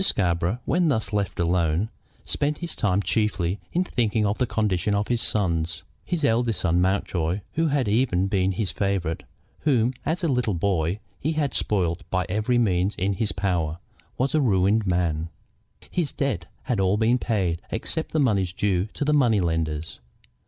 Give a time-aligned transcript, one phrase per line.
[0.03, 1.89] Scarborough, when thus left alone,
[2.25, 5.83] spent his time chiefly in thinking of the condition of his sons.
[6.03, 9.21] His eldest son, Mountjoy, who had ever been his favorite,
[9.59, 13.77] whom as a little boy he had spoiled by every means in his power,
[14.17, 15.29] was a ruined man.
[15.91, 19.99] His debts had all been paid, except the money due to the money lenders.